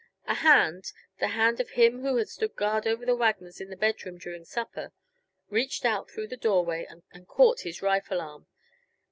A 0.25 0.33
hand 0.33 0.93
the 1.19 1.27
hand 1.27 1.59
of 1.59 1.69
him 1.69 2.01
who 2.01 2.15
had 2.17 2.27
stood 2.27 2.55
guard 2.55 2.87
over 2.87 3.05
the 3.05 3.15
Wagners 3.15 3.61
in 3.61 3.69
the 3.69 3.75
bedroom 3.77 4.17
during 4.17 4.45
supper 4.45 4.93
reached 5.51 5.85
out 5.85 6.09
through 6.09 6.29
the 6.29 6.37
doorway 6.37 6.87
and 6.89 7.03
caught 7.27 7.59
his 7.59 7.83
rifle 7.83 8.19
arm. 8.19 8.47